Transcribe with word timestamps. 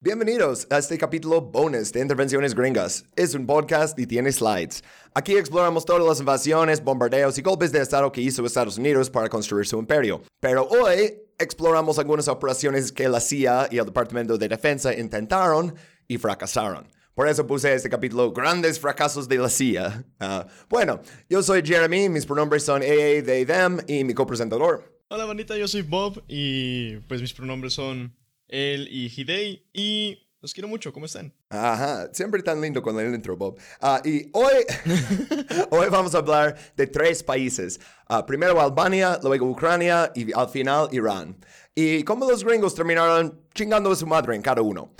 Bienvenidos 0.00 0.64
a 0.70 0.78
este 0.78 0.96
capítulo 0.96 1.40
bonus 1.40 1.90
de 1.90 2.00
Intervenciones 2.00 2.54
Gringas. 2.54 3.04
Es 3.16 3.34
un 3.34 3.44
podcast 3.46 3.98
y 3.98 4.06
tiene 4.06 4.30
slides. 4.30 4.84
Aquí 5.12 5.36
exploramos 5.36 5.84
todas 5.84 6.06
las 6.06 6.20
invasiones, 6.20 6.84
bombardeos 6.84 7.36
y 7.36 7.42
golpes 7.42 7.72
de 7.72 7.80
Estado 7.80 8.12
que 8.12 8.20
hizo 8.20 8.46
Estados 8.46 8.78
Unidos 8.78 9.10
para 9.10 9.28
construir 9.28 9.66
su 9.66 9.76
imperio. 9.76 10.22
Pero 10.38 10.68
hoy 10.68 11.14
exploramos 11.36 11.98
algunas 11.98 12.28
operaciones 12.28 12.92
que 12.92 13.08
la 13.08 13.18
CIA 13.18 13.70
y 13.72 13.78
el 13.78 13.86
Departamento 13.86 14.38
de 14.38 14.46
Defensa 14.46 14.94
intentaron 14.94 15.74
y 16.06 16.16
fracasaron. 16.16 16.86
Por 17.12 17.26
eso 17.26 17.44
puse 17.44 17.74
este 17.74 17.90
capítulo 17.90 18.30
Grandes 18.30 18.78
fracasos 18.78 19.26
de 19.26 19.38
la 19.38 19.48
CIA. 19.48 20.04
Ah, 20.20 20.46
bueno, 20.68 21.00
yo 21.28 21.42
soy 21.42 21.60
Jeremy, 21.66 22.08
mis 22.08 22.24
pronombres 22.24 22.62
son 22.62 22.82
AA, 22.82 23.24
they, 23.24 23.44
them 23.44 23.80
y 23.88 24.04
mi 24.04 24.14
copresentador. 24.14 24.96
Hola, 25.08 25.24
bonita, 25.24 25.56
yo 25.56 25.66
soy 25.66 25.82
Bob 25.82 26.22
y 26.28 26.98
pues 27.08 27.20
mis 27.20 27.34
pronombres 27.34 27.72
son 27.72 28.14
él 28.48 28.88
y 28.90 29.06
Hidei. 29.06 29.66
Y 29.72 30.28
los 30.40 30.54
quiero 30.54 30.68
mucho, 30.68 30.92
¿cómo 30.92 31.06
están? 31.06 31.32
Ajá, 31.50 32.08
siempre 32.12 32.42
tan 32.42 32.60
lindo 32.60 32.80
con 32.80 32.98
el 33.00 33.14
intro, 33.14 33.36
Bob. 33.36 33.58
Ah, 33.80 34.00
y 34.04 34.30
hoy, 34.32 34.64
hoy 35.70 35.88
vamos 35.90 36.14
a 36.14 36.18
hablar 36.18 36.56
de 36.76 36.86
tres 36.86 37.22
países. 37.22 37.80
Ah, 38.06 38.24
primero 38.24 38.60
Albania, 38.60 39.18
luego 39.22 39.46
Ucrania 39.46 40.12
y 40.14 40.32
al 40.32 40.48
final 40.48 40.88
Irán. 40.92 41.36
Y 41.74 42.04
cómo 42.04 42.28
los 42.28 42.44
gringos 42.44 42.74
terminaron 42.74 43.40
chingando 43.54 43.90
a 43.90 43.96
su 43.96 44.06
madre 44.06 44.36
en 44.36 44.42
cada 44.42 44.62
uno. 44.62 44.92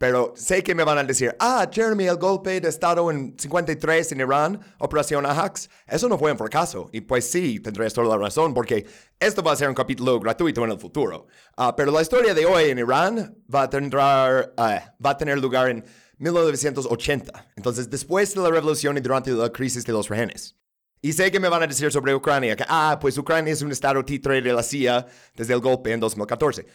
Pero 0.00 0.32
sé 0.34 0.62
que 0.62 0.74
me 0.74 0.82
van 0.82 0.96
a 0.96 1.04
decir, 1.04 1.36
ah, 1.38 1.68
Jeremy, 1.70 2.06
el 2.06 2.16
golpe 2.16 2.58
de 2.58 2.70
Estado 2.70 3.10
en 3.10 3.36
53 3.38 4.12
en 4.12 4.20
Irán, 4.20 4.58
Operación 4.78 5.26
Ajax, 5.26 5.68
eso 5.86 6.08
no 6.08 6.16
fue 6.16 6.32
un 6.32 6.38
fracaso. 6.38 6.88
Y 6.90 7.02
pues 7.02 7.30
sí, 7.30 7.60
tendrías 7.60 7.92
toda 7.92 8.08
la 8.08 8.16
razón, 8.16 8.54
porque 8.54 8.86
esto 9.18 9.42
va 9.42 9.52
a 9.52 9.56
ser 9.56 9.68
un 9.68 9.74
capítulo 9.74 10.18
gratuito 10.18 10.64
en 10.64 10.70
el 10.70 10.78
futuro. 10.78 11.26
Ah, 11.54 11.76
pero 11.76 11.92
la 11.92 12.00
historia 12.00 12.32
de 12.32 12.46
hoy 12.46 12.70
en 12.70 12.78
Irán 12.78 13.36
va 13.54 13.64
a, 13.64 14.50
ah, 14.56 15.18
tener 15.18 15.38
lugar 15.38 15.68
en 15.68 15.84
1980, 16.16 17.48
entonces 17.56 17.90
después 17.90 18.34
de 18.34 18.40
la 18.40 18.48
revolución 18.48 18.96
y 18.96 19.02
durante 19.02 19.30
la 19.32 19.50
crisis 19.50 19.84
de 19.84 19.92
los 19.92 20.08
rehenes. 20.08 20.56
Y 21.02 21.14
sé 21.14 21.30
que 21.30 21.40
me 21.40 21.48
van 21.48 21.62
a 21.62 21.66
decir 21.66 21.90
sobre 21.90 22.14
Ucrania, 22.14 22.54
que, 22.56 22.64
ah, 22.68 22.98
pues 23.00 23.16
Ucrania 23.16 23.52
es 23.52 23.62
un 23.62 23.72
estado 23.72 24.04
títere 24.04 24.42
de 24.42 24.52
la 24.52 24.62
CIA 24.62 25.06
desde 25.34 25.54
el 25.54 25.60
golpe 25.60 25.92
en 25.92 26.00
2014. 26.00 26.66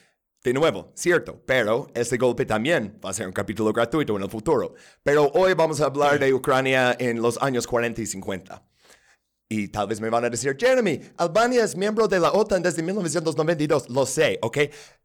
De 0.46 0.54
nuevo, 0.54 0.92
cierto, 0.94 1.42
pero 1.44 1.88
este 1.96 2.18
golpe 2.18 2.46
también 2.46 3.00
va 3.04 3.10
a 3.10 3.14
ser 3.14 3.26
un 3.26 3.34
capítulo 3.34 3.74
gratuito 3.74 4.16
en 4.16 4.22
el 4.22 4.30
futuro. 4.30 4.76
Pero 5.02 5.32
hoy 5.34 5.56
vamos 5.56 5.82
a 5.82 5.86
hablar 5.86 6.20
de 6.20 6.32
Ucrania 6.36 6.96
en 7.00 7.20
los 7.20 7.42
años 7.42 7.66
40 7.66 8.00
y 8.00 8.06
50. 8.06 8.64
Y 9.50 9.70
tal 9.70 9.88
vez 9.88 10.00
me 10.00 10.12
van 10.12 10.24
a 10.24 10.30
decir, 10.30 10.56
Jeremy, 10.56 11.02
Albania 11.18 11.64
es 11.64 11.76
miembro 11.76 12.08
de 12.08 12.20
la 12.20 12.32
OTAN 12.32 12.62
desde 12.62 12.84
1992. 12.84 13.90
Lo 13.90 14.06
sé, 14.06 14.38
¿ok? 14.44 14.58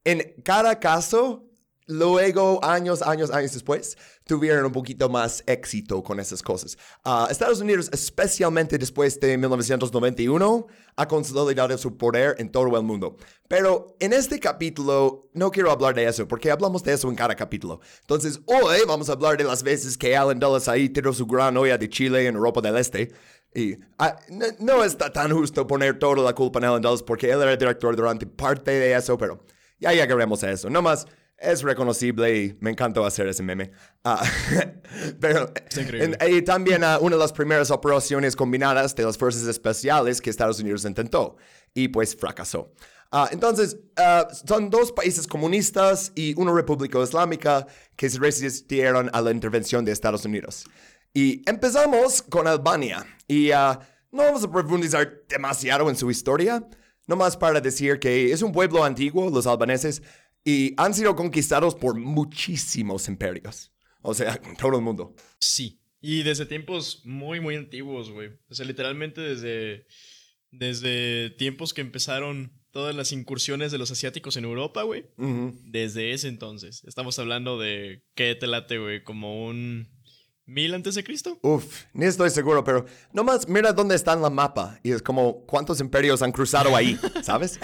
En 0.05 0.35
cada 0.45 0.79
caso, 0.79 1.50
Luego, 1.91 2.65
años, 2.65 3.03
años, 3.03 3.33
años 3.33 3.53
después, 3.53 3.99
tuvieron 4.25 4.65
un 4.65 4.71
poquito 4.71 5.09
más 5.09 5.43
éxito 5.45 6.05
con 6.05 6.21
esas 6.21 6.41
cosas. 6.41 6.79
Ah, 7.05 7.27
Estados 7.29 7.61
Unidos, 7.61 7.91
especialmente 7.93 8.79
después 8.79 9.19
de 9.19 9.37
1991, 9.37 10.69
ha 10.95 11.09
consolidado 11.09 11.77
su 11.79 11.97
poder 11.97 12.37
en 12.39 12.53
todo 12.53 12.77
el 12.77 12.85
mundo. 12.85 13.17
Pero 13.49 13.97
en 13.99 14.13
este 14.13 14.39
capítulo 14.39 15.31
no 15.35 15.51
quiero 15.51 15.73
hablar 15.73 15.97
de 15.97 16.07
eso, 16.07 16.29
porque 16.29 16.53
hablamos 16.53 16.85
de 16.85 16.93
eso 16.93 17.09
en 17.09 17.17
cada 17.17 17.35
capítulo. 17.35 17.81
Entonces, 18.03 18.39
hoy 18.47 18.79
vamos 18.87 19.09
a 19.09 19.15
hablar 19.15 19.37
de 19.37 19.43
las 19.43 19.65
veces 19.65 19.99
que 19.99 20.17
Alan 20.17 20.39
Dulles 20.39 20.69
ahí 20.69 20.91
tiró 20.91 21.13
su 21.13 21.27
gran 21.27 21.57
olla 21.57 21.77
de 21.77 21.89
Chile 21.89 22.25
en 22.25 22.37
Europa 22.37 22.61
del 22.61 22.77
Este. 22.77 23.13
Y 23.53 23.75
ah, 23.99 24.17
no, 24.61 24.85
está 24.85 25.13
tan 25.13 25.33
justo 25.33 25.67
poner 25.67 25.99
toda 25.99 26.23
la 26.23 26.37
culpa 26.37 26.61
en 26.61 26.67
Alan 26.67 26.83
Dulles, 26.83 27.03
porque 27.03 27.29
él 27.33 27.43
era 27.43 27.51
el 27.51 27.59
director 27.59 27.97
durante 27.97 28.27
parte 28.27 28.71
de 28.71 28.95
eso, 28.95 29.19
pero 29.19 29.41
ya 29.81 29.93
llegaremos 29.93 30.45
a 30.45 30.53
eso. 30.53 30.71
No 30.71 30.83
más 30.83 31.09
es 31.41 31.63
reconocible 31.63 32.37
y 32.37 32.57
me 32.61 32.71
encantó 32.71 33.05
hacer 33.05 33.27
ese 33.27 33.43
meme. 33.43 33.73
Ah, 34.05 34.23
pero 35.21 35.53
y 36.29 36.43
también 36.43 36.85
uh, 36.85 36.99
una 37.01 37.17
de 37.17 37.21
las 37.21 37.33
primeras 37.33 37.71
operaciones 37.71 38.37
combinadas 38.37 38.95
de 38.95 39.05
las 39.05 39.17
fuerzas 39.17 39.45
especiales 39.45 40.21
que 40.21 40.31
Estados 40.31 40.61
Unidos 40.61 40.85
intentó 40.85 41.37
y 41.75 41.89
pues 41.89 42.15
fracasó. 42.15 42.73
Uh, 43.13 43.27
entonces, 43.33 43.77
uh, 43.99 44.33
son 44.47 44.71
dos 44.71 44.93
países 44.93 45.27
comunistas 45.27 46.13
y 46.15 46.39
una 46.41 46.53
república 46.53 47.03
islámica 47.03 47.67
que 47.97 48.09
se 48.09 48.19
resistieron 48.19 49.11
a 49.13 49.21
la 49.21 49.33
intervención 49.33 49.85
de 49.85 49.93
Estados 49.93 50.25
Unidos. 50.25 50.65
Y 51.13 51.43
empezamos 51.51 52.23
con 52.23 52.47
Albania. 52.47 53.05
Y 53.27 53.51
no 54.13 54.25
vamos 54.25 54.45
a 54.45 54.51
profundizar 54.51 55.23
demasiado 55.29 55.89
en 55.91 55.97
su 55.97 56.09
historia, 56.09 56.65
nomás 57.09 57.37
para 57.37 57.61
decir 57.61 57.99
que 57.99 58.33
es 58.33 58.43
un 58.43 58.53
pueblo 58.53 58.85
antiguo, 58.85 59.29
los 59.29 59.47
albaneses, 59.47 60.03
y 60.45 60.75
han 60.77 60.95
sido 60.95 61.15
conquistados 61.17 61.75
por 61.75 61.97
muchísimos 61.97 63.09
imperios. 63.09 63.73
O 64.03 64.15
sea, 64.15 64.41
todo 64.59 64.77
el 64.77 64.83
mundo. 64.83 65.15
Sí. 65.39 65.81
Y 66.01 66.23
desde 66.23 66.47
tiempos 66.47 67.03
muy, 67.05 67.41
muy 67.41 67.57
antiguos, 67.57 68.11
güey. 68.11 68.31
O 68.49 68.55
sea, 68.55 68.65
literalmente 68.65 69.21
desde, 69.21 69.87
desde 70.51 71.31
tiempos 71.31 71.75
que 71.75 71.83
empezaron 71.83 72.53
todas 72.71 72.95
las 72.95 73.13
incursiones 73.13 73.73
de 73.73 73.79
los 73.79 73.91
asiáticos 73.91 74.37
en 74.37 74.45
Europa, 74.45 74.83
güey. 74.83 75.07
Desde 75.65 76.13
ese 76.13 76.29
entonces. 76.29 76.85
Estamos 76.85 77.19
hablando 77.19 77.59
de, 77.59 78.05
¿qué 78.15 78.35
te 78.35 78.47
late, 78.47 78.79
güey? 78.79 79.03
Como 79.03 79.47
un 79.47 79.89
¿Mil 80.51 80.75
antes 80.75 80.97
de 80.97 81.05
Cristo? 81.05 81.39
Uf, 81.43 81.85
ni 81.93 82.07
estoy 82.07 82.29
seguro, 82.29 82.65
pero 82.65 82.85
nomás 83.13 83.47
mira 83.49 83.73
dónde 83.73 83.95
está 83.95 84.15
en 84.15 84.23
la 84.23 84.31
mapa 84.31 84.81
y 84.83 84.91
es 84.91 85.01
como 85.01 85.47
cuántos 85.47 85.79
imperios 85.79 86.23
han 86.23 86.33
cruzado 86.33 86.75
ahí, 86.75 86.99
¿sabes? 87.23 87.61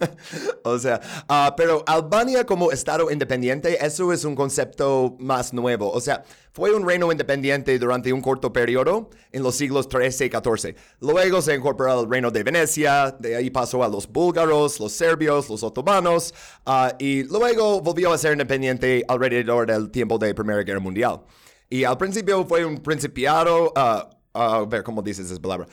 o 0.62 0.78
sea, 0.78 1.00
ah, 1.28 1.54
pero 1.56 1.82
Albania 1.88 2.46
como 2.46 2.70
estado 2.70 3.10
independiente, 3.10 3.84
eso 3.84 4.12
es 4.12 4.24
un 4.24 4.36
concepto 4.36 5.16
más 5.18 5.52
nuevo. 5.52 5.90
O 5.90 6.00
sea, 6.00 6.22
fue 6.52 6.72
un 6.72 6.86
reino 6.86 7.10
independiente 7.10 7.76
durante 7.80 8.12
un 8.12 8.20
corto 8.20 8.52
periodo 8.52 9.10
en 9.32 9.42
los 9.42 9.56
siglos 9.56 9.88
XIII 9.90 10.28
y 10.28 10.30
XIV. 10.30 10.76
Luego 11.00 11.42
se 11.42 11.56
incorporó 11.56 11.98
al 11.98 12.08
reino 12.08 12.30
de 12.30 12.44
Venecia, 12.44 13.10
de 13.18 13.34
ahí 13.34 13.50
pasó 13.50 13.82
a 13.82 13.88
los 13.88 14.06
búlgaros, 14.06 14.78
los 14.78 14.92
serbios, 14.92 15.50
los 15.50 15.64
otomanos, 15.64 16.32
ah, 16.64 16.94
y 17.00 17.24
luego 17.24 17.80
volvió 17.80 18.12
a 18.12 18.18
ser 18.18 18.30
independiente 18.30 19.04
alrededor 19.08 19.66
del 19.66 19.90
tiempo 19.90 20.16
de 20.16 20.32
Primera 20.32 20.62
Guerra 20.62 20.78
Mundial. 20.78 21.22
Y 21.72 21.84
al 21.84 21.96
principio 21.96 22.44
fue 22.44 22.64
un 22.64 22.78
principiado, 22.78 23.72
uh, 23.76 24.38
a 24.38 24.64
ver 24.64 24.82
cómo 24.82 25.00
dices 25.02 25.30
esa 25.30 25.40
palabra. 25.40 25.68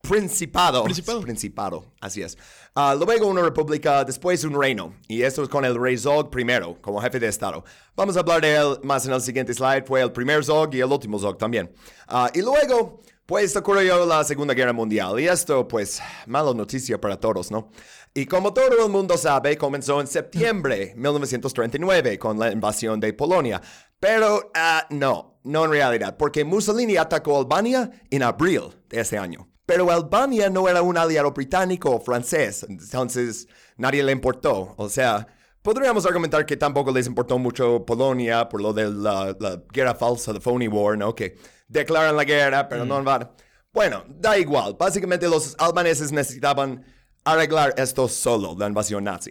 principado. 0.00 0.84
Principado. 0.84 1.20
Principado, 1.20 1.84
así 2.00 2.22
es. 2.22 2.38
Uh, 2.76 3.04
luego 3.04 3.26
una 3.26 3.42
república, 3.42 4.04
después 4.04 4.44
un 4.44 4.60
reino. 4.60 4.94
Y 5.08 5.22
esto 5.22 5.42
es 5.42 5.48
con 5.48 5.64
el 5.64 5.74
rey 5.74 5.98
Zog 5.98 6.30
primero, 6.30 6.80
como 6.80 7.00
jefe 7.00 7.18
de 7.18 7.26
estado. 7.26 7.64
Vamos 7.96 8.16
a 8.16 8.20
hablar 8.20 8.42
de 8.42 8.54
él 8.54 8.78
más 8.84 9.04
en 9.04 9.12
el 9.12 9.20
siguiente 9.20 9.52
slide. 9.52 9.84
Fue 9.84 10.00
el 10.00 10.12
primer 10.12 10.44
Zog 10.44 10.72
y 10.72 10.80
el 10.80 10.92
último 10.92 11.18
Zog 11.18 11.36
también. 11.36 11.72
Uh, 12.08 12.28
y 12.32 12.40
luego, 12.40 13.00
pues 13.26 13.56
ocurrió 13.56 14.06
la 14.06 14.22
Segunda 14.22 14.54
Guerra 14.54 14.72
Mundial. 14.72 15.18
Y 15.18 15.26
esto, 15.26 15.66
pues, 15.66 16.00
mala 16.28 16.54
noticia 16.54 17.00
para 17.00 17.18
todos, 17.18 17.50
¿no? 17.50 17.70
Y 18.14 18.26
como 18.26 18.52
todo 18.52 18.84
el 18.84 18.90
mundo 18.90 19.16
sabe, 19.16 19.56
comenzó 19.56 20.00
en 20.00 20.06
septiembre 20.06 20.76
de 20.88 20.94
1939 20.94 22.18
con 22.18 22.38
la 22.38 22.52
invasión 22.52 23.00
de 23.00 23.12
Polonia. 23.14 23.60
Pero 24.02 24.50
uh, 24.52 24.80
no, 24.90 25.38
no 25.44 25.64
en 25.64 25.70
realidad, 25.70 26.16
porque 26.16 26.44
Mussolini 26.44 26.96
atacó 26.96 27.38
Albania 27.38 27.88
en 28.10 28.24
abril 28.24 28.62
de 28.88 28.98
ese 28.98 29.16
año. 29.16 29.48
Pero 29.64 29.92
Albania 29.92 30.50
no 30.50 30.68
era 30.68 30.82
un 30.82 30.98
aliado 30.98 31.30
británico 31.30 31.88
o 31.92 32.00
francés, 32.00 32.66
entonces 32.68 33.46
nadie 33.76 34.02
le 34.02 34.10
importó. 34.10 34.74
O 34.76 34.88
sea, 34.88 35.28
podríamos 35.62 36.04
argumentar 36.04 36.44
que 36.44 36.56
tampoco 36.56 36.90
les 36.90 37.06
importó 37.06 37.38
mucho 37.38 37.86
Polonia 37.86 38.48
por 38.48 38.60
lo 38.60 38.72
de 38.72 38.90
la, 38.90 39.36
guerra 39.72 39.94
falsa, 39.94 40.34
the 40.34 40.40
phony 40.40 40.66
war, 40.66 40.98
¿no? 40.98 41.14
Que 41.14 41.38
declaran 41.68 42.16
la 42.16 42.24
guerra, 42.24 42.68
pero 42.68 42.84
no 42.84 43.00
mm. 43.00 43.04
van. 43.04 43.30
Bueno, 43.72 44.02
da 44.08 44.36
igual. 44.36 44.74
Básicamente 44.76 45.28
los 45.28 45.54
albaneses 45.60 46.10
necesitaban 46.10 46.84
arreglar 47.22 47.72
esto 47.76 48.08
solo, 48.08 48.56
la 48.58 48.66
invasión 48.66 49.04
nazi. 49.04 49.30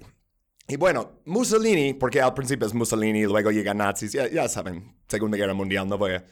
Y 0.72 0.78
bueno, 0.78 1.20
Mussolini, 1.26 1.94
porque 1.94 2.22
al 2.22 2.34
principio 2.34 2.66
es 2.66 2.74
Mussolini 2.74 3.26
luego 3.26 3.52
llegan 3.52 3.80
nazis, 3.80 4.14
ya, 4.14 4.48
saben, 4.48 4.96
Segunda 5.06 5.36
Guerra 5.36 5.54
Mundial, 5.54 5.86
no 5.86 5.98
voy 5.98 6.14
a 6.14 6.24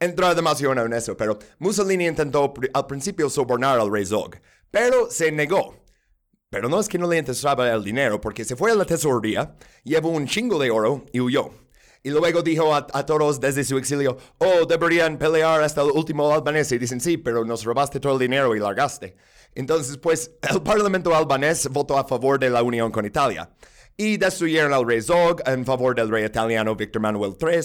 entrar 0.00 0.34
demasiado 0.34 0.84
en 0.84 0.92
eso, 0.92 1.16
pero 1.16 1.38
Mussolini 1.60 2.08
intentó 2.08 2.52
al 2.72 2.86
principio 2.88 3.30
sobornar 3.30 3.78
al 3.78 3.92
rey 3.92 4.04
Zog, 4.04 4.34
pero 4.68 5.08
se 5.12 5.30
negó. 5.30 5.76
Pero 6.50 6.68
no 6.68 6.80
es 6.80 6.88
que 6.88 6.98
no 6.98 7.08
le 7.08 7.18
interesaba 7.18 7.70
el 7.70 7.84
dinero, 7.84 8.20
porque 8.20 8.44
se 8.44 8.56
fue 8.56 8.72
a 8.72 8.74
la 8.74 8.84
tesorería, 8.84 9.54
llevó 9.84 10.08
un 10.08 10.26
chingo 10.26 10.58
de 10.58 10.72
oro 10.72 11.04
y 11.12 11.20
huyó. 11.20 11.52
Y 12.02 12.10
luego 12.10 12.42
dijo 12.42 12.74
a, 12.74 12.88
a, 12.92 13.06
todos 13.06 13.38
desde 13.38 13.62
su 13.62 13.78
exilio, 13.78 14.18
oh, 14.38 14.66
deberían 14.66 15.18
pelear 15.18 15.62
hasta 15.62 15.82
el 15.82 15.92
último 15.92 16.32
albanés. 16.32 16.70
Y 16.72 16.78
dicen, 16.78 17.00
sí, 17.00 17.16
pero 17.16 17.44
nos 17.44 17.64
robaste 17.64 18.00
todo 18.00 18.14
el 18.14 18.18
dinero 18.18 18.56
y 18.56 18.58
largaste. 18.58 19.16
Entonces, 19.54 19.96
pues, 19.98 20.32
el 20.42 20.62
Parlamento 20.62 21.14
albanés 21.14 21.68
votó 21.68 21.96
a 21.96 22.04
favor 22.04 22.40
de 22.40 22.50
la 22.50 22.62
unión 22.62 22.90
con 22.90 23.06
Italia 23.06 23.48
y 23.96 24.16
destruyeron 24.16 24.72
al 24.72 24.86
rey 24.86 25.00
Zog 25.00 25.42
en 25.46 25.64
favor 25.64 25.94
del 25.94 26.08
rey 26.10 26.24
italiano 26.24 26.74
Víctor 26.74 27.02
Manuel 27.02 27.36
III 27.40 27.60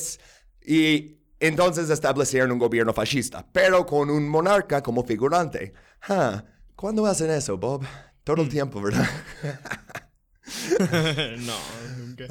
y 0.62 1.18
entonces 1.40 1.90
establecieron 1.90 2.52
un 2.52 2.60
gobierno 2.60 2.94
fascista, 2.94 3.46
pero 3.52 3.86
con 3.86 4.10
un 4.10 4.28
monarca 4.28 4.84
como 4.84 5.04
figurante. 5.04 5.74
¿Cuándo 6.76 7.06
hacen 7.06 7.32
eso, 7.32 7.58
Bob? 7.58 7.86
Todo 8.24 8.42
el 8.42 8.48
mm. 8.48 8.52
tiempo, 8.52 8.82
¿verdad? 8.82 9.08
no, 11.40 11.56
nunca. 11.98 12.26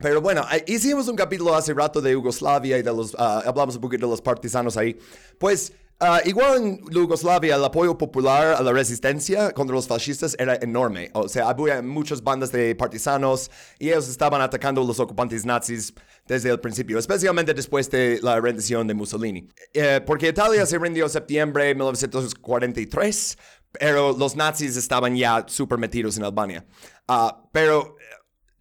Pero 0.00 0.20
bueno, 0.20 0.46
hicimos 0.66 1.08
un 1.08 1.16
capítulo 1.16 1.54
hace 1.56 1.74
rato 1.74 2.00
de 2.00 2.12
Yugoslavia 2.12 2.78
y 2.78 2.82
de 2.82 2.92
los, 2.92 3.16
ah, 3.18 3.42
hablamos 3.44 3.74
un 3.74 3.80
poquito 3.80 4.06
de 4.06 4.10
los 4.10 4.22
partisanos 4.22 4.76
ahí. 4.76 4.96
Pues 5.38 5.72
ah, 6.00 6.20
igual 6.24 6.62
en 6.62 6.80
Yugoslavia 6.90 7.56
el 7.56 7.64
apoyo 7.64 7.96
popular 7.96 8.56
a 8.56 8.62
la 8.62 8.72
resistencia 8.72 9.52
contra 9.52 9.74
los 9.74 9.86
fascistas 9.86 10.36
era 10.38 10.56
enorme. 10.56 11.10
O 11.14 11.28
sea, 11.28 11.48
había 11.48 11.82
muchas 11.82 12.22
bandas 12.22 12.52
de 12.52 12.74
partisanos 12.74 13.50
y 13.78 13.88
ellos 13.88 14.08
estaban 14.08 14.40
atacando 14.40 14.82
a 14.82 14.84
los 14.84 15.00
ocupantes 15.00 15.44
nazis 15.44 15.92
desde 16.26 16.50
el 16.50 16.60
principio, 16.60 16.98
especialmente 16.98 17.54
después 17.54 17.90
de 17.90 18.20
la 18.22 18.40
rendición 18.40 18.86
de 18.86 18.94
Mussolini. 18.94 19.48
Eh, 19.72 20.00
porque 20.06 20.28
Italia 20.28 20.66
se 20.66 20.78
rindió 20.78 21.04
en 21.04 21.10
septiembre 21.10 21.64
de 21.64 21.74
1943, 21.74 23.38
pero 23.72 24.16
los 24.16 24.36
nazis 24.36 24.76
estaban 24.76 25.16
ya 25.16 25.44
súper 25.48 25.78
metidos 25.78 26.16
en 26.16 26.24
Albania. 26.24 26.64
Ah, 27.06 27.42
pero 27.52 27.96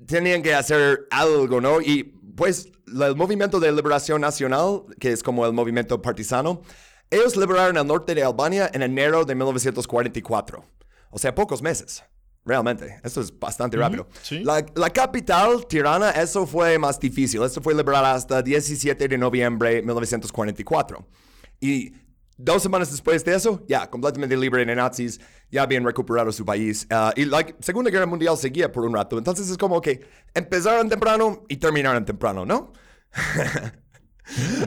tenían 0.06 0.42
que 0.42 0.54
hacer 0.54 1.08
algo, 1.10 1.60
¿no? 1.60 1.82
Y 1.82 2.04
pues 2.36 2.72
el 2.88 3.16
movimiento 3.16 3.60
de 3.60 3.72
liberación 3.72 4.22
nacional, 4.22 4.84
que 5.00 5.12
es 5.12 5.24
como 5.24 5.46
el 5.46 5.54
movimiento 5.54 6.02
partisano, 6.02 6.62
ellos 7.10 7.36
liberaron 7.36 7.78
el 7.78 7.88
norte 7.88 8.14
de 8.16 8.24
Albania 8.24 8.70
en 8.74 8.82
enero 8.82 9.26
de 9.26 9.36
1944. 9.36 10.66
O 11.10 11.18
sea, 11.18 11.34
pocos 11.34 11.62
meses. 11.62 12.04
Realmente, 12.46 13.00
esto 13.04 13.20
es 13.20 13.38
bastante 13.38 13.76
rápido. 13.76 14.08
La, 14.44 14.66
la, 14.76 14.90
capital, 14.90 15.68
Tirana, 15.68 16.12
eso 16.12 16.48
fue 16.48 16.80
más 16.80 16.98
difícil. 16.98 17.44
Esto 17.44 17.62
fue 17.62 17.76
liberada 17.76 18.14
hasta 18.14 18.42
17 18.42 19.08
de 19.08 19.18
noviembre 19.18 19.76
de 19.76 19.82
1944. 19.82 21.06
Y 21.60 21.92
Dos 22.40 22.62
semanas 22.62 22.92
después 22.92 23.26
de 23.26 23.34
eso, 23.34 23.66
ya, 23.68 23.90
completamente 23.90 24.38
libre 24.38 24.64
de 24.64 24.76
nazis, 24.76 25.20
ya 25.50 25.64
habían 25.64 25.84
recuperado 25.84 26.32
su 26.32 26.46
país. 26.46 26.88
Uh, 26.92 27.10
y 27.20 27.26
la 27.26 27.44
Segunda 27.60 27.90
Guerra 27.90 28.06
Mundial 28.06 28.38
seguía 28.38 28.72
por 28.72 28.86
un 28.86 28.94
rato. 28.94 29.18
Entonces 29.18 29.50
es 29.50 29.58
como 29.58 29.82
que 29.82 30.08
empezaron 30.36 30.88
temprano 30.88 31.46
y 31.50 31.58
terminaron 31.58 32.06
temprano, 32.06 32.46
¿no? 32.46 32.74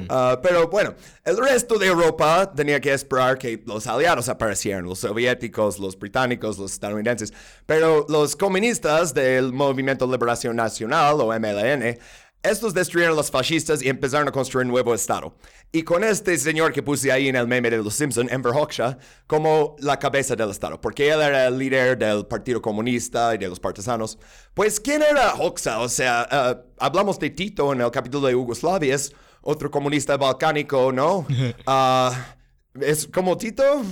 Uh, 0.08 0.40
pero 0.42 0.68
bueno, 0.68 0.94
el 1.24 1.36
resto 1.36 1.78
de 1.78 1.86
Europa 1.86 2.50
tenía 2.54 2.80
que 2.80 2.92
esperar 2.92 3.38
que 3.38 3.62
los 3.66 3.86
aliados 3.86 4.28
aparecieran, 4.28 4.84
los 4.84 5.00
soviéticos, 5.00 5.78
los 5.78 5.98
británicos, 5.98 6.58
los 6.58 6.72
estadounidenses. 6.72 7.32
Pero 7.66 8.06
los 8.08 8.36
comunistas 8.36 9.14
del 9.14 9.52
Movimiento 9.52 10.06
Liberación 10.10 10.56
Nacional, 10.56 11.20
o 11.20 11.38
MLN, 11.38 11.98
estos 12.42 12.72
destruyeron 12.72 13.12
a 13.12 13.16
los 13.16 13.30
fascistas 13.30 13.82
y 13.82 13.90
empezaron 13.90 14.26
a 14.28 14.32
construir 14.32 14.64
un 14.64 14.72
nuevo 14.72 14.94
estado. 14.94 15.34
Y 15.72 15.82
con 15.82 16.02
este 16.02 16.38
señor 16.38 16.72
que 16.72 16.82
puse 16.82 17.12
ahí 17.12 17.28
en 17.28 17.36
el 17.36 17.46
meme 17.46 17.68
de 17.68 17.76
los 17.76 17.94
Simpson, 17.94 18.28
Enver 18.30 18.54
Hoxha, 18.54 18.96
como 19.26 19.76
la 19.80 19.98
cabeza 19.98 20.34
del 20.34 20.50
estado, 20.50 20.80
porque 20.80 21.10
él 21.10 21.20
era 21.20 21.46
el 21.46 21.58
líder 21.58 21.98
del 21.98 22.24
Partido 22.26 22.62
Comunista 22.62 23.34
y 23.34 23.38
de 23.38 23.48
los 23.48 23.60
partisanos. 23.60 24.18
Pues, 24.54 24.80
¿quién 24.80 25.02
era 25.02 25.34
Hoxha? 25.34 25.80
O 25.80 25.88
sea, 25.88 26.26
eh, 26.30 26.56
hablamos 26.78 27.18
de 27.18 27.28
Tito 27.28 27.74
en 27.74 27.82
el 27.82 27.90
capítulo 27.90 28.26
de 28.26 28.32
Yugoslavia, 28.32 28.96
otro 29.42 29.70
comunista 29.70 30.16
balcánico, 30.16 30.92
¿no? 30.92 31.26
Ah, 31.66 32.36
¿Es 32.80 33.06
como 33.06 33.36
Tito? 33.36 33.82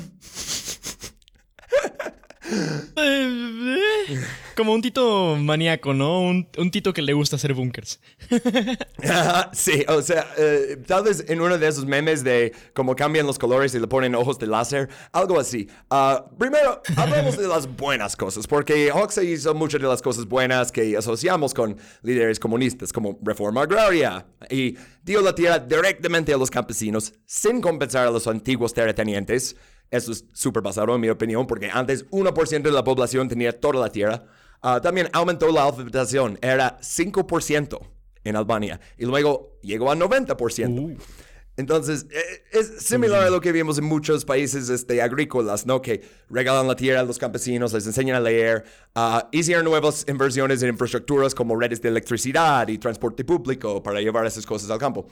Como 4.56 4.72
un 4.72 4.82
tito 4.82 5.36
maníaco, 5.36 5.94
¿no? 5.94 6.20
Un, 6.20 6.70
tito 6.70 6.92
que 6.92 7.02
le 7.02 7.12
gusta 7.12 7.36
hacer 7.36 7.54
bunkers. 7.54 8.00
sí, 9.52 9.84
o 9.88 10.02
sea, 10.02 10.26
eh, 10.36 10.78
tal 10.86 11.04
vez 11.04 11.24
en 11.28 11.40
uno 11.40 11.58
de 11.58 11.68
esos 11.68 11.86
memes 11.86 12.24
de 12.24 12.52
cómo 12.74 12.96
cambian 12.96 13.26
los 13.26 13.38
colores 13.38 13.74
y 13.74 13.78
le 13.78 13.86
ponen 13.86 14.14
ojos 14.14 14.38
de 14.38 14.46
láser, 14.46 14.88
algo 15.12 15.38
así. 15.38 15.68
Ah, 15.90 16.24
primero, 16.38 16.82
hablemos 16.96 17.36
de 17.36 17.46
las 17.46 17.76
buenas 17.76 18.16
cosas, 18.16 18.46
porque 18.46 18.90
Hoxha 18.90 19.22
hizo 19.22 19.54
muchas 19.54 19.80
de 19.80 19.88
las 19.88 20.02
cosas 20.02 20.26
buenas 20.26 20.72
que 20.72 20.96
asociamos 20.96 21.54
con 21.54 21.76
líderes 22.02 22.40
comunistas, 22.40 22.92
como 22.92 23.18
reforma 23.22 23.62
agraria, 23.62 24.26
y 24.50 24.76
dio 25.02 25.20
la 25.20 25.34
tierra 25.34 25.58
directamente 25.58 26.32
a 26.32 26.36
los 26.36 26.50
campesinos 26.50 27.12
sin 27.26 27.60
compensar 27.60 28.08
a 28.08 28.10
los 28.10 28.26
antiguos 28.26 28.74
terratenientes. 28.74 29.56
Eso 29.90 30.12
es 30.12 30.24
súper 30.32 30.62
basado 30.62 30.94
en 30.94 31.00
mi 31.00 31.08
opinión, 31.08 31.46
porque 31.46 31.70
antes 31.72 32.08
1% 32.10 32.62
de 32.62 32.70
la 32.70 32.84
población 32.84 33.28
tenía 33.28 33.58
toda 33.58 33.80
la 33.80 33.90
tierra. 33.90 34.24
Ah, 34.60 34.80
también 34.80 35.08
aumentó 35.12 35.50
la 35.52 35.64
alfabetización, 35.64 36.38
era 36.42 36.78
5% 36.80 37.78
en 38.24 38.36
Albania 38.36 38.80
y 38.96 39.06
luego 39.06 39.58
llegó 39.62 39.90
a 39.90 39.96
90%. 39.96 40.94
Uh. 40.94 40.96
Entonces, 41.58 42.06
eh, 42.10 42.44
es 42.52 42.84
similar 42.84 43.24
a 43.24 43.30
lo 43.30 43.40
que 43.40 43.50
vimos 43.50 43.78
en 43.78 43.84
muchos 43.84 44.24
países 44.24 44.68
este, 44.68 45.02
agrícolas, 45.02 45.66
¿no? 45.66 45.82
Que 45.82 46.02
regalan 46.30 46.68
la 46.68 46.76
tierra 46.76 47.00
a 47.00 47.02
los 47.02 47.18
campesinos, 47.18 47.72
les 47.72 47.84
enseñan 47.84 48.14
a 48.14 48.20
leer, 48.20 48.64
uh, 48.94 49.26
hicieron 49.32 49.64
nuevas 49.64 50.04
inversiones 50.08 50.62
en 50.62 50.68
infraestructuras 50.68 51.34
como 51.34 51.58
redes 51.58 51.82
de 51.82 51.88
electricidad 51.88 52.68
y 52.68 52.78
transporte 52.78 53.24
público 53.24 53.82
para 53.82 54.00
llevar 54.00 54.24
esas 54.24 54.46
cosas 54.46 54.70
al 54.70 54.78
campo. 54.78 55.08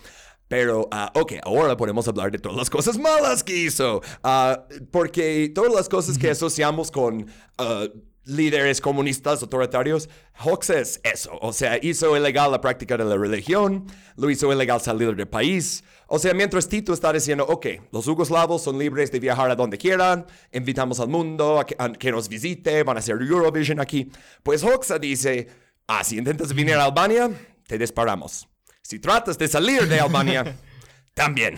Pero, 0.47 0.83
uh, 0.83 1.19
ok, 1.19 1.33
ahora 1.43 1.77
podemos 1.77 2.07
hablar 2.07 2.31
de 2.31 2.39
todas 2.39 2.57
las 2.57 2.71
cosas 2.71 2.97
malas 2.97 3.43
que 3.43 3.57
hizo. 3.57 4.01
Uh, 4.23 4.87
porque 4.93 5.51
todas 5.53 5.75
las 5.75 5.89
cosas 5.89 6.17
que 6.17 6.31
asociamos 6.31 6.93
con 6.93 7.23
uh, 7.59 7.89
líderes 8.25 8.81
comunistas 8.81 9.43
autoritarios, 9.43 10.09
Hawks 10.35 10.71
es 10.71 11.01
eso. 11.03 11.37
O 11.41 11.53
sea, 11.53 11.79
hizo 11.83 12.17
ilegal 12.17 12.53
la 12.53 12.61
práctica 12.61 12.97
de 12.97 13.05
la 13.05 13.17
religión, 13.17 13.87
lo 14.17 14.31
hizo 14.31 14.53
ilegal 14.53 14.81
salir 14.81 15.17
del 15.17 15.27
país. 15.27 15.83
O 16.09 16.19
sea, 16.19 16.35
mientras 16.35 16.69
Tito 16.69 16.93
está 16.93 17.13
diciendo, 17.13 17.45
ok, 17.49 17.67
los 17.91 18.05
yugoslavos 18.05 18.63
son 18.63 18.79
libres 18.79 19.11
de 19.11 19.19
viajar 19.19 19.51
a 19.51 19.57
donde 19.57 19.77
quieran, 19.77 20.27
invitamos 20.53 21.01
al 21.01 21.09
mundo 21.09 21.59
a 21.59 21.67
que, 21.67 22.13
nos 22.13 22.29
visite, 22.29 22.85
van 22.85 22.97
a 22.97 23.01
hacer 23.01 23.17
Eurovision 23.21 23.81
aquí, 23.81 24.11
pues 24.43 24.63
Hoxha 24.63 24.99
dice, 24.99 25.49
ah, 25.89 26.05
si 26.05 26.19
intentas 26.19 26.55
venir 26.55 26.75
a 26.75 26.85
Albania, 26.85 27.31
te 27.67 27.77
disparamos. 27.77 28.49
Si 28.83 29.01
tratas 29.01 29.37
de 29.37 29.49
salir 29.49 29.89
de 29.89 29.99
Albania, 29.99 30.57
también. 31.15 31.57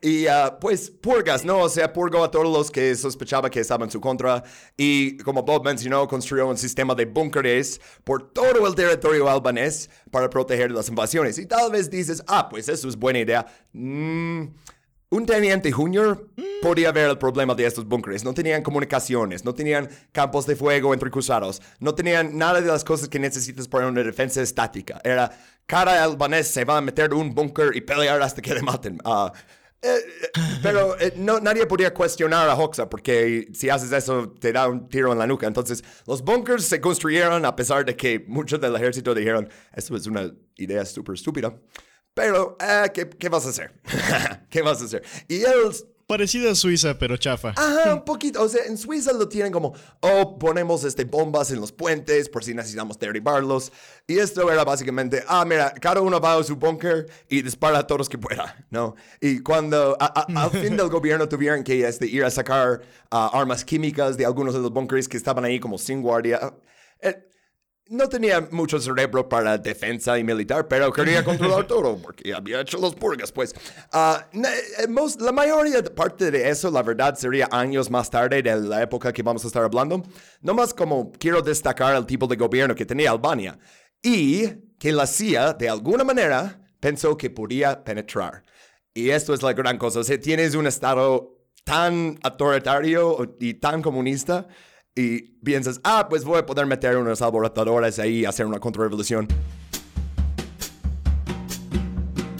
y 0.01 0.25
uh, 0.25 0.59
pues 0.59 0.89
purgas, 0.89 1.45
¿no? 1.45 1.59
O 1.59 1.69
sea, 1.69 1.94
purgó 1.94 2.24
a 2.24 2.31
todos 2.31 2.51
los 2.51 2.71
que 2.71 2.95
sospechaba 2.95 3.50
que 3.50 3.59
estaban 3.59 3.88
en 3.88 3.92
su 3.92 4.01
contra. 4.01 4.44
Y 4.75 5.18
como 5.18 5.44
Bob 5.44 5.63
mencionó, 5.63 6.07
construyó 6.07 6.48
un 6.48 6.57
sistema 6.57 6.95
de 6.95 7.06
búnkeres 7.06 7.80
por 8.03 8.33
todo 8.33 8.68
el 8.68 8.75
territorio 8.75 9.30
albanés 9.30 9.89
para 10.09 10.30
proteger 10.30 10.71
las 10.71 10.89
invasiones. 10.89 11.38
Y 11.38 11.45
tal 11.45 11.71
vez 11.71 11.89
dices, 11.89 12.24
ah, 12.27 12.50
pues 12.50 12.68
eso 12.68 12.89
es 12.89 12.95
buena 12.98 13.19
idea. 13.19 13.45
Mm, 13.74 14.45
un 15.12 15.25
teniente 15.25 15.71
junior 15.71 16.30
podía 16.62 16.92
ver 16.92 17.09
el 17.09 17.18
problema 17.18 17.53
de 17.53 17.65
estos 17.65 17.86
búnkeres. 17.86 18.24
No 18.24 18.33
tenían 18.33 18.63
comunicaciones, 18.63 19.45
no 19.45 19.53
tenían 19.53 19.88
campos 20.12 20.48
de 20.48 20.56
fuego 20.56 20.94
entre 20.94 21.12
cruzados, 21.12 21.62
no 21.80 21.94
tenían 21.94 22.38
nada 22.38 22.59
de 22.59 22.68
las 22.68 22.83
cosas 22.83 23.07
que 23.07 23.19
necesitas 23.19 23.68
para 23.68 23.88
una 23.88 24.01
defensa 24.01 24.42
estática. 24.42 25.00
Era, 25.03 25.31
cada 25.68 26.03
albanés 26.03 26.48
se 26.48 26.65
va 26.65 26.77
a 26.77 26.81
meter 26.81 27.12
en 27.12 27.17
un 27.17 27.36
búnker 27.36 27.75
y 27.75 27.81
pelear 27.81 28.22
hasta 28.22 28.41
que 28.41 28.53
le 28.53 28.62
maten. 28.62 29.00
Ah, 29.03 29.31
eh, 29.83 29.97
eh, 29.97 30.41
pero 30.61 31.00
eh, 31.00 31.13
nadie 31.15 31.65
podía 31.65 31.93
cuestionar 31.93 32.47
a 32.47 32.55
Hoxha 32.55 32.88
porque 32.88 33.47
si 33.53 33.69
haces 33.69 33.91
eso 33.91 34.31
te 34.39 34.53
da 34.53 34.67
un 34.67 34.88
tiro 34.88 35.11
en 35.11 35.17
la 35.17 35.25
nuca. 35.25 35.47
Entonces 35.47 35.83
los 36.05 36.23
bunkers 36.23 36.65
se 36.65 36.79
construyeron 36.79 37.45
a 37.45 37.55
pesar 37.55 37.85
de 37.85 37.95
que 37.95 38.23
muchos 38.27 38.61
del 38.61 38.75
ejército 38.75 39.15
dijeron, 39.15 39.50
esto 39.73 39.95
es 39.95 40.05
una 40.05 40.31
idea 40.57 40.85
súper 40.85 41.15
estúpida. 41.15 41.55
Pero, 42.13 42.57
eh, 42.59 42.91
¿qué, 42.93 43.09
¿qué, 43.09 43.29
vas 43.29 43.45
a 43.45 43.50
hacer? 43.50 43.73
¿Qué 44.50 44.61
vas 44.61 44.81
a 44.81 44.85
hacer? 44.85 45.03
Y 45.27 45.43
él... 45.43 45.71
Parecida 46.12 46.51
a 46.51 46.56
Suiza, 46.56 47.00
pero 47.00 47.15
chafa. 47.15 47.53
Ajá, 47.56 47.94
un 47.94 48.03
poquito. 48.03 48.44
O 48.44 48.50
sea, 48.50 48.65
en 48.65 48.77
Suiza 48.77 49.13
lo 49.13 49.30
tienen 49.30 49.50
como, 49.50 49.74
oh, 50.01 50.38
ponemos 50.38 50.84
este, 50.84 51.06
bombas 51.06 51.51
en 51.51 51.62
los 51.62 51.72
puentes 51.72 52.27
por 52.27 52.44
si 52.44 52.53
necesitamos 52.53 53.00
derribarlos. 53.00 53.72
Y 54.08 54.20
esto 54.20 54.51
era 54.51 54.65
básicamente, 54.65 55.24
ah, 55.25 55.46
mira, 55.46 55.72
cada 55.72 56.01
uno 56.01 56.20
va 56.20 56.36
a 56.36 56.44
su 56.44 56.58
búnker 56.58 57.10
y 57.30 57.41
dispara 57.41 57.80
a 57.80 57.88
todos 57.88 58.10
que 58.10 58.18
pueda, 58.18 58.58
¿no? 58.72 58.96
Y 59.22 59.39
cuando 59.39 59.96
al 60.01 60.51
fin 60.62 60.75
del 60.75 60.89
gobierno 60.89 61.30
tuvieron 61.30 61.63
que 61.63 61.88
este, 61.88 62.08
ir 62.08 62.25
a 62.25 62.30
sacar 62.30 62.82
ah, 63.10 63.30
armas 63.32 63.63
químicas 63.63 64.18
de 64.18 64.25
algunos 64.25 64.53
de 64.53 64.60
los 64.60 64.74
búnkeres 64.74 65.08
que 65.08 65.15
estaban 65.15 65.46
ahí 65.46 65.62
como 65.62 65.77
sin 65.77 66.01
guardia, 66.01 66.53
eh, 67.00 67.25
no 67.89 68.07
tenía 68.07 68.47
mucho 68.51 68.79
cerebro 68.79 69.27
para 69.27 69.57
defensa 69.57 70.17
y 70.17 70.23
militar, 70.23 70.67
pero 70.67 70.91
quería 70.91 71.23
controlar 71.25 71.67
todo 71.67 71.97
porque 71.97 72.33
había 72.33 72.61
hecho 72.61 72.77
los 72.77 72.95
purgas, 72.95 73.31
pues. 73.31 73.53
Uh, 73.93 74.39
la 75.19 75.31
mayoría 75.31 75.81
de 75.81 75.89
parte 75.89 76.31
de 76.31 76.50
eso, 76.50 76.71
la 76.71 76.83
verdad, 76.83 77.15
sería 77.15 77.50
años 77.51 77.89
más 77.89 78.09
tarde 78.09 78.41
de 78.41 78.55
la 78.55 78.81
época 78.81 79.11
que 79.11 79.23
vamos 79.23 79.43
a 79.43 79.47
estar 79.47 79.63
hablando. 79.63 80.03
Nomás 80.41 80.73
como 80.73 81.11
quiero 81.11 81.41
destacar 81.41 81.95
el 81.95 82.05
tipo 82.05 82.27
de 82.27 82.38
gobierno 82.38 82.75
que 82.75 82.85
tenía 82.85 83.11
Albania 83.11 83.59
y 84.01 84.47
que 84.79 84.91
la 84.91 85.05
CIA, 85.05 85.53
de 85.53 85.69
alguna 85.69 86.03
manera, 86.03 86.61
pensó 86.79 87.17
que 87.17 87.29
podía 87.29 87.83
penetrar. 87.83 88.43
Y 88.93 89.09
esto 89.09 89.33
es 89.33 89.41
la 89.41 89.53
gran 89.53 89.77
cosa. 89.77 90.00
O 90.00 90.03
sea, 90.03 90.19
tienes 90.19 90.55
un 90.55 90.67
estado 90.67 91.38
tan 91.63 92.19
autoritario 92.23 93.38
y 93.39 93.53
tan 93.55 93.81
comunista 93.81 94.47
y 94.95 95.21
piensas, 95.43 95.79
ah, 95.83 96.07
pues 96.10 96.25
voy 96.25 96.39
a 96.39 96.45
poder 96.45 96.65
meter 96.65 96.98
unos 96.98 97.21
alborotadores 97.21 97.98
ahí 98.00 98.19
y 98.19 98.25
hacer 98.25 98.45
una 98.45 98.60
contrarrevolución. 98.60 99.27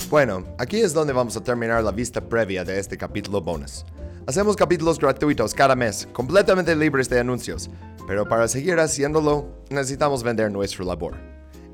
Bueno, 0.10 0.46
aquí 0.58 0.81
es 0.81 0.93
donde 0.93 1.13
vamos 1.13 1.38
a 1.38 1.43
terminar 1.43 1.81
la 1.84 1.91
vista 1.91 2.20
previa 2.20 2.65
de 2.65 2.77
este 2.77 2.98
capítulo 2.98 3.39
bonus. 3.39 3.86
Hacemos 4.27 4.58
capítulos 4.58 5.00
gratuitos 5.00 5.53
cada 5.53 5.75
mes, 5.75 6.08
completamente 6.12 6.75
libres 6.75 7.10
de 7.10 7.20
anuncios. 7.20 7.70
pero 8.08 8.27
para 8.27 8.48
seguir 8.48 8.77
haciéndolo 8.79 9.48
necesitamos 9.70 10.22
vender 10.22 10.51
nuestra 10.51 10.84
labor. 10.84 11.15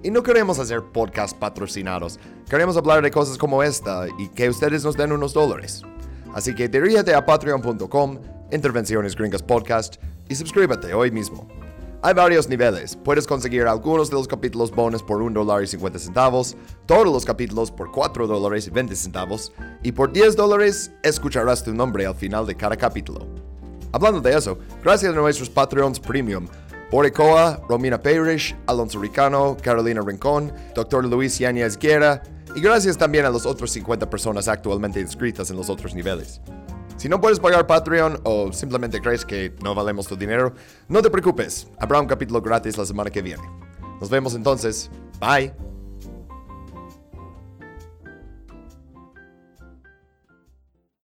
Y 0.03 0.11
no 0.11 0.21
queremos 0.21 0.59
hacer 0.59 0.83
podcasts 0.83 1.35
patrocinados, 1.35 2.19
queremos 2.47 2.77
hablar 2.77 3.01
de 3.01 3.09
cosas 3.09 3.39
como 3.39 3.63
esta 3.63 4.05
y 4.19 4.27
que 4.27 4.47
ustedes 4.47 4.83
nos 4.83 4.95
den 4.95 5.13
unos 5.13 5.33
dólares. 5.33 5.81
Así 6.35 6.53
que 6.53 6.69
dirígete 6.69 7.15
a 7.15 7.25
patreon.com, 7.25 8.19
Intervenciones 8.51 9.15
Gringas 9.15 9.41
Podcast, 9.41 9.95
y 10.29 10.35
suscríbete 10.35 10.93
hoy 10.93 11.11
mismo. 11.11 11.47
Hay 12.03 12.13
varios 12.13 12.47
niveles. 12.47 12.95
Puedes 12.95 13.25
conseguir 13.25 13.63
algunos 13.63 14.09
de 14.09 14.15
los 14.15 14.27
capítulos 14.27 14.71
bonus 14.71 15.01
por 15.01 15.21
1 15.21 15.43
dólar 15.43 15.63
y 15.63 15.67
50 15.67 15.97
centavos, 15.97 16.55
todos 16.85 17.05
los 17.05 17.25
capítulos 17.25 17.71
por 17.71 17.91
4 17.91 18.27
dólares 18.27 18.67
y 18.67 18.69
20 18.69 18.95
centavos, 18.95 19.51
y 19.81 19.91
por 19.91 20.11
10 20.11 20.35
dólares 20.35 20.91
escucharás 21.03 21.63
tu 21.63 21.73
nombre 21.73 22.05
al 22.05 22.15
final 22.15 22.45
de 22.45 22.55
cada 22.55 22.77
capítulo. 22.77 23.27
Hablando 23.91 24.21
de 24.21 24.37
eso, 24.37 24.59
gracias 24.83 25.11
a 25.11 25.15
nuestros 25.15 25.49
Patreons 25.49 25.99
Premium, 25.99 26.47
Boricoa, 26.91 27.61
Romina 27.67 28.01
Parrish, 28.01 28.55
Alonso 28.67 28.99
Ricano, 28.99 29.57
Carolina 29.61 30.01
Rincón, 30.05 30.53
Dr. 30.75 31.05
Luis 31.05 31.39
Yáñez 31.39 31.77
Guerra, 31.77 32.21
y 32.55 32.61
gracias 32.61 32.97
también 32.97 33.25
a 33.25 33.29
las 33.29 33.45
otras 33.45 33.71
50 33.71 34.09
personas 34.09 34.47
actualmente 34.47 35.01
inscritas 35.01 35.49
en 35.49 35.57
los 35.57 35.69
otros 35.69 35.95
niveles. 35.95 36.41
Si 36.97 37.07
no 37.07 37.21
puedes 37.21 37.39
pagar 37.39 37.67
Patreon 37.67 38.21
o 38.23 38.51
simplemente 38.51 38.99
crees 39.01 39.23
que 39.23 39.53
no 39.63 39.75
valemos 39.75 40.07
tu 40.07 40.15
dinero, 40.15 40.53
no 40.89 41.01
te 41.01 41.11
preocupes, 41.11 41.67
habrá 41.79 42.01
un 42.01 42.07
capítulo 42.07 42.41
gratis 42.41 42.77
la 42.77 42.85
semana 42.85 43.11
que 43.11 43.21
viene. 43.21 43.43
Nos 44.01 44.09
vemos 44.09 44.33
entonces. 44.33 44.89
Bye. 45.19 45.66